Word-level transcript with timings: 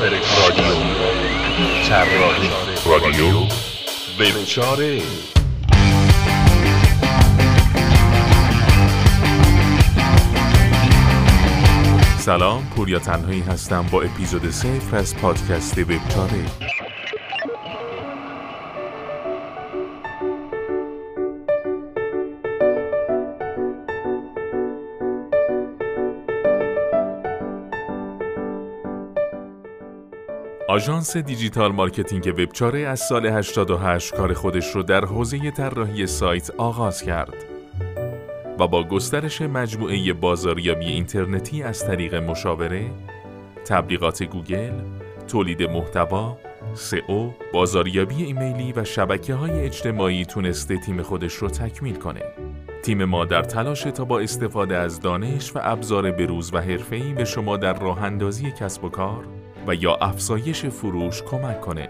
رادیو. 0.00 0.14
طراحی 1.88 2.50
رادیو. 2.86 3.46
وبچاره. 4.20 5.02
سلام 12.18 12.66
پوریا 12.76 12.98
تنهایی 12.98 13.40
هستم 13.40 13.86
با 13.90 14.02
اپیزود 14.02 14.50
صفر 14.50 14.96
از 14.96 15.16
پادکست 15.16 15.78
وبچاره. 15.78 16.44
آژانس 30.70 31.16
digital 31.16 31.72
marketing 31.72 32.34
وبچاره 32.38 32.80
از 32.80 33.00
سال 33.00 33.26
88 33.26 34.14
کار 34.14 34.32
خودش 34.32 34.74
رو 34.74 34.82
در 34.82 35.04
حوزه 35.04 35.50
طراحی 35.50 36.06
سایت 36.06 36.50
آغاز 36.50 37.02
کرد 37.02 37.34
و 38.58 38.68
با 38.68 38.84
گسترش 38.84 39.42
مجموعه 39.42 40.12
بازاریابی 40.12 40.86
اینترنتی 40.86 41.62
از 41.62 41.86
طریق 41.86 42.14
مشاوره، 42.14 42.90
تبلیغات 43.64 44.22
گوگل، 44.22 44.72
تولید 45.28 45.62
محتوا، 45.62 46.38
سئو، 46.74 47.30
بازاریابی 47.52 48.24
ایمیلی 48.24 48.72
و 48.72 48.84
شبکه 48.84 49.34
های 49.34 49.60
اجتماعی 49.60 50.24
تونسته 50.24 50.76
تیم 50.76 51.02
خودش 51.02 51.34
رو 51.34 51.48
تکمیل 51.48 51.96
کنه. 51.96 52.22
تیم 52.82 53.04
ما 53.04 53.24
در 53.24 53.42
تلاش 53.42 53.82
تا 53.82 54.04
با 54.04 54.20
استفاده 54.20 54.76
از 54.76 55.00
دانش 55.00 55.56
و 55.56 55.58
ابزار 55.62 56.10
بروز 56.10 56.54
و 56.54 56.58
حرفه‌ای 56.58 57.12
به 57.14 57.24
شما 57.24 57.56
در 57.56 57.78
راه 57.78 58.02
اندازی 58.02 58.52
کسب 58.52 58.84
و 58.84 58.88
کار 58.88 59.39
و 59.66 59.74
یا 59.74 59.94
افزایش 59.94 60.66
فروش 60.66 61.22
کمک 61.22 61.60
کنه. 61.60 61.88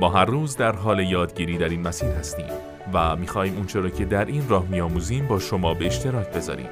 ما 0.00 0.08
هر 0.08 0.24
روز 0.24 0.56
در 0.56 0.72
حال 0.72 1.00
یادگیری 1.00 1.58
در 1.58 1.68
این 1.68 1.80
مسیر 1.80 2.08
هستیم 2.08 2.46
و 2.92 3.16
می‌خواهیم 3.16 3.56
اونچه 3.56 3.80
را 3.80 3.90
که 3.90 4.04
در 4.04 4.24
این 4.24 4.48
راه 4.48 4.66
میآموزیم 4.68 5.26
با 5.26 5.38
شما 5.38 5.74
به 5.74 5.86
اشتراک 5.86 6.28
بذاریم. 6.32 6.68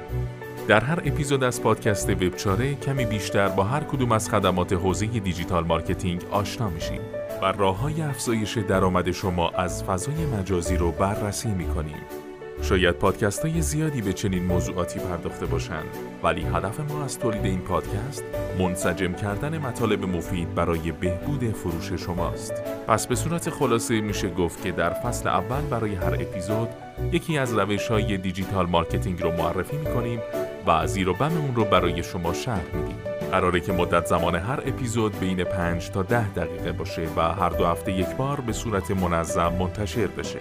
در 0.67 0.79
هر 0.79 0.99
اپیزود 1.05 1.43
از 1.43 1.61
پادکست 1.61 2.09
وبچاره 2.09 2.75
کمی 2.75 3.05
بیشتر 3.05 3.49
با 3.49 3.63
هر 3.63 3.83
کدوم 3.83 4.11
از 4.11 4.29
خدمات 4.29 4.73
حوزه 4.73 5.05
digital 5.05 5.63
marketing 5.63 6.21
آشنا 6.31 6.69
میشیم 6.69 7.01
و 7.41 7.45
راه 7.45 7.79
های 7.79 8.01
افزایش 8.01 8.57
درآمد 8.57 9.11
شما 9.11 9.49
از 9.49 9.83
فضای 9.83 10.25
مجازی 10.25 10.77
رو 10.77 10.91
بررسی 10.91 11.49
می‌کنیم. 11.49 12.24
شاید 12.61 12.95
پادکست 12.95 13.45
های 13.45 13.61
زیادی 13.61 14.01
به 14.01 14.13
چنین 14.13 14.45
موضوعاتی 14.45 14.99
پرداخته 14.99 15.45
باشند 15.45 15.85
ولی 16.23 16.41
هدف 16.41 16.79
ما 16.79 17.03
از 17.03 17.19
تولید 17.19 17.45
این 17.45 17.59
پادکست 17.59 18.23
منسجم 18.59 19.13
کردن 19.13 19.57
مطالب 19.57 20.05
مفید 20.05 20.55
برای 20.55 20.91
بهبود 20.91 21.43
فروش 21.43 21.93
شماست. 21.93 22.53
پس 22.87 23.07
به 23.07 23.15
صورت 23.15 23.49
خلاصه 23.49 24.01
میشه 24.01 24.29
گفت 24.29 24.63
که 24.63 24.71
در 24.71 24.93
فصل 24.93 25.29
اول 25.29 25.61
برای 25.61 25.95
هر 25.95 26.13
اپیزود 26.13 26.69
یکی 27.11 27.37
از 27.37 27.53
روش 27.53 27.87
های 27.87 28.17
digital 28.17 28.65
marketing 28.65 29.23
رو 29.23 29.31
معرفی 29.31 29.77
می‌کنیم 29.77 30.19
و 30.67 30.87
زیر 30.87 31.09
و 31.09 31.13
بم 31.13 31.37
اون 31.37 31.55
رو 31.55 31.65
برای 31.65 32.03
شما 32.03 32.33
شرح 32.33 32.75
میدیم. 32.75 32.97
قراره 33.31 33.59
که 33.59 33.73
مدت 33.73 34.05
زمان 34.05 34.35
هر 34.35 34.59
اپیزود 34.65 35.19
بین 35.19 35.43
5 35.43 35.89
تا 35.89 36.03
10 36.03 36.29
دقیقه 36.29 36.71
باشه 36.71 37.07
و 37.17 37.21
هر 37.21 37.49
دو 37.49 37.65
هفته 37.65 37.91
یک 37.91 38.07
بار 38.07 38.41
به 38.41 38.53
صورت 38.53 38.91
منظم 38.91 39.53
منتشر 39.53 40.07
بشه. 40.07 40.39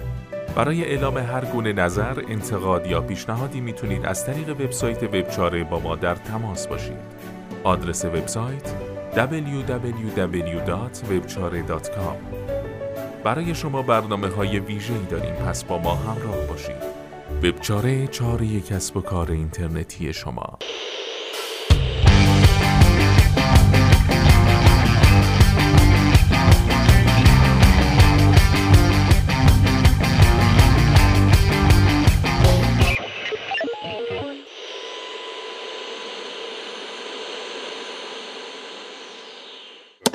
برای 0.57 0.85
اعلام 0.85 1.19
هر 1.19 1.45
گونه 1.45 1.73
نظر، 1.73 2.23
انتقاد 2.29 2.87
یا 2.87 3.01
پیشنهادی 3.01 3.61
می‌تونید 3.61 4.07
از 4.07 4.27
طریق 4.27 4.49
وبسایت 4.49 5.03
وبچاره 5.03 5.65
با 5.65 5.79
ما 5.79 5.97
در 5.97 6.15
تماس 6.15 6.67
باشید. 6.67 6.97
آدرس 7.65 8.05
وبسایت 8.05 8.75
www.webchare.com 9.17 12.17
برای 13.25 13.55
شما 13.55 13.83
برنامه 13.83 14.29
های 14.29 14.59
ویژه‌ای 14.59 15.05
داریم 15.11 15.35
پس 15.35 15.65
با 15.65 15.79
ما 15.79 15.95
همراه 15.95 16.47
باشید. 16.49 16.95
وبچاره 17.43 18.07
چاره 18.07 18.61
کسب 18.61 18.97
و 18.97 19.01
کار 19.01 19.31
اینترنتی 19.31 20.13
شما 20.13 20.59